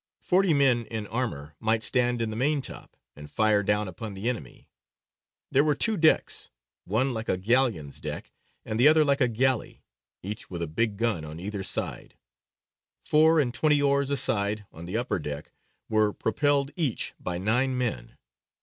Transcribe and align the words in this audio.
Forty 0.23 0.51
men 0.51 0.87
in 0.87 1.05
armour 1.05 1.55
might 1.59 1.83
stand 1.83 2.23
in 2.23 2.31
the 2.31 2.35
maintop 2.35 2.97
and 3.15 3.29
fire 3.29 3.61
down 3.61 3.87
upon 3.87 4.15
the 4.15 4.27
enemy. 4.29 4.67
There 5.51 5.63
were 5.63 5.75
two 5.75 5.95
decks, 5.95 6.49
one 6.85 7.13
like 7.13 7.29
a 7.29 7.37
galleon's 7.37 8.01
deck, 8.01 8.31
and 8.65 8.79
the 8.79 8.87
other 8.87 9.05
like 9.05 9.21
a 9.21 9.27
galley, 9.27 9.83
each 10.23 10.49
with 10.49 10.63
a 10.63 10.67
big 10.67 10.97
gun 10.97 11.23
on 11.23 11.39
either 11.39 11.61
side. 11.61 12.17
Four 13.03 13.39
and 13.39 13.53
twenty 13.53 13.79
oars 13.79 14.09
a 14.09 14.17
side, 14.17 14.65
on 14.71 14.87
the 14.87 14.97
upper 14.97 15.19
deck, 15.19 15.51
were 15.87 16.13
propelled 16.13 16.71
each 16.75 17.13
by 17.19 17.37
nine 17.37 17.77
men. 17.77 18.17